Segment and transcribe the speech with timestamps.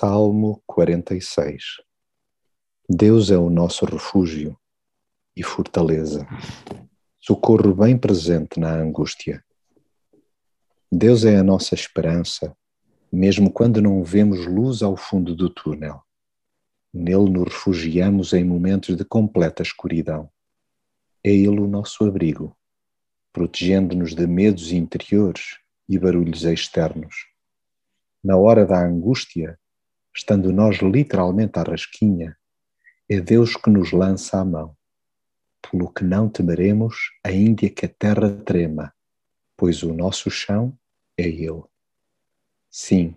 [0.00, 1.82] Salmo 46
[2.88, 4.56] Deus é o nosso refúgio
[5.34, 6.24] e fortaleza,
[7.18, 9.44] socorro bem presente na angústia.
[10.88, 12.56] Deus é a nossa esperança,
[13.10, 16.00] mesmo quando não vemos luz ao fundo do túnel.
[16.94, 20.30] Nele nos refugiamos em momentos de completa escuridão.
[21.24, 22.56] É Ele o nosso abrigo,
[23.32, 25.58] protegendo-nos de medos interiores
[25.88, 27.16] e barulhos externos.
[28.22, 29.58] Na hora da angústia,
[30.18, 32.36] estando nós literalmente à rasquinha,
[33.08, 34.76] é Deus que nos lança a mão.
[35.70, 38.92] Pelo que não temeremos, ainda que a terra trema,
[39.56, 40.76] pois o nosso chão
[41.16, 41.62] é Ele.
[42.68, 43.14] Sim,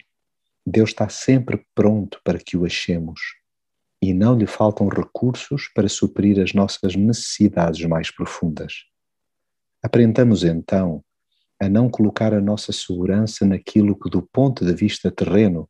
[0.66, 3.20] Deus está sempre pronto para que o achemos
[4.02, 8.86] e não lhe faltam recursos para suprir as nossas necessidades mais profundas.
[9.84, 11.04] Aprendamos então
[11.60, 15.70] a não colocar a nossa segurança naquilo que, do ponto de vista terreno,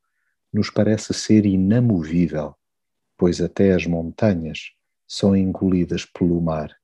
[0.53, 2.55] nos parece ser inamovível,
[3.17, 4.71] pois até as montanhas
[5.07, 6.75] são engolidas pelo mar.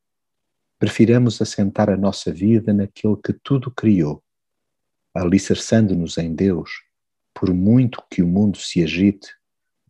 [0.80, 4.24] Prefiramos assentar a nossa vida naquele que tudo criou,
[5.14, 6.70] alicerçando-nos em Deus,
[7.34, 9.34] por muito que o mundo se agite,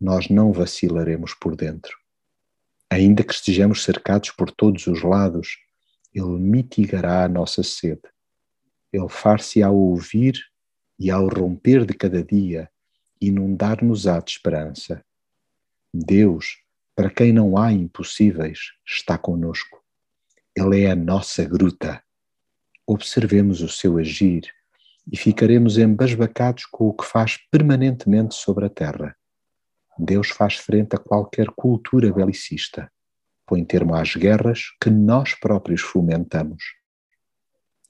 [0.00, 1.96] nós não vacilaremos por dentro.
[2.90, 5.58] Ainda que estejamos cercados por todos os lados,
[6.14, 8.02] Ele mitigará a nossa sede.
[8.92, 10.38] Ele far-se ao ouvir
[10.98, 12.70] e ao romper de cada dia
[13.20, 15.04] inundar-nos-á de esperança.
[15.92, 16.58] Deus,
[16.94, 19.82] para quem não há impossíveis, está conosco.
[20.54, 22.02] Ele é a nossa gruta.
[22.86, 24.42] Observemos o seu agir
[25.10, 29.16] e ficaremos embasbacados com o que faz permanentemente sobre a terra.
[29.98, 32.90] Deus faz frente a qualquer cultura belicista,
[33.46, 36.62] põe termo às guerras que nós próprios fomentamos.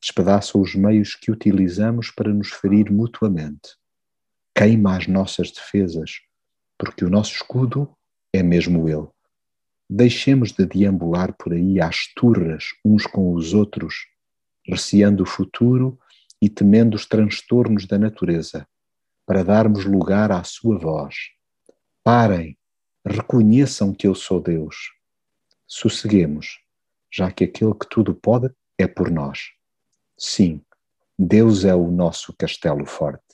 [0.01, 3.77] Despedaça os meios que utilizamos para nos ferir mutuamente
[4.59, 6.19] queima as nossas defesas,
[6.77, 7.89] porque o nosso escudo
[8.33, 9.07] é mesmo Ele.
[9.89, 14.09] Deixemos de deambular por aí às turras uns com os outros,
[14.67, 15.97] receando o futuro
[16.43, 18.67] e temendo os transtornos da natureza,
[19.25, 21.15] para darmos lugar à Sua voz.
[22.03, 22.59] Parem,
[23.07, 24.93] reconheçam que eu sou Deus.
[25.69, 26.59] Sosseguemos,
[27.13, 29.53] já que aquele que tudo pode é por nós.
[30.19, 30.61] Sim,
[31.17, 33.28] Deus é o nosso castelo forte.